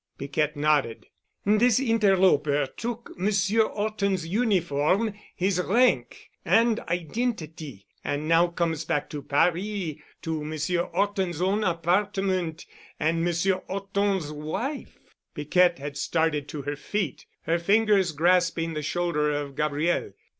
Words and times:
Piquette 0.17 0.55
nodded. 0.57 1.05
"This 1.45 1.79
interloper 1.79 2.65
took 2.65 3.11
Monsieur 3.19 3.65
'Orton's 3.65 4.27
uniform, 4.27 5.13
his 5.35 5.61
rank 5.61 6.31
and 6.43 6.79
identity, 6.89 7.85
and 8.03 8.27
now 8.27 8.47
comes 8.47 8.83
back 8.83 9.11
to 9.11 9.21
Paris—to 9.21 10.43
Monsieur 10.43 10.85
'Orton's 10.85 11.39
own 11.39 11.63
apartment, 11.63 12.65
and 12.99 13.23
Monsieur 13.23 13.61
'Orton's 13.67 14.31
wife——" 14.31 14.97
Piquette 15.35 15.77
had 15.77 15.97
started 15.97 16.47
to 16.47 16.63
her 16.63 16.75
feet, 16.75 17.27
her 17.43 17.59
fingers 17.59 18.11
grasping 18.11 18.73
the 18.73 18.81
shoulder 18.81 19.29
of 19.31 19.55
Gabriel. 19.55 20.13